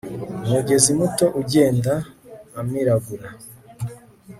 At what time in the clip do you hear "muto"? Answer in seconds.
0.99-1.25